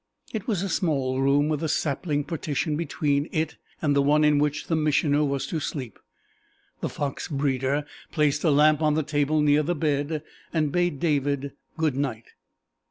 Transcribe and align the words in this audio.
It 0.33 0.47
was 0.47 0.63
a 0.63 0.67
small 0.67 1.21
room, 1.21 1.47
with 1.47 1.61
a 1.61 1.69
sapling 1.69 2.23
partition 2.23 2.75
between 2.75 3.29
it 3.31 3.57
and 3.83 3.95
the 3.95 4.01
one 4.01 4.23
in 4.23 4.39
which 4.39 4.65
the 4.65 4.75
Missioner 4.75 5.23
was 5.23 5.45
to 5.45 5.59
sleep. 5.59 5.99
The 6.79 6.89
fox 6.89 7.27
breeder 7.27 7.85
placed 8.11 8.43
a 8.43 8.49
lamp 8.49 8.81
on 8.81 8.95
the 8.95 9.03
table 9.03 9.41
near 9.41 9.61
the 9.61 9.75
bed, 9.75 10.23
and 10.51 10.71
bade 10.71 10.99
David 10.99 11.51
good 11.77 11.95
night. 11.95 12.29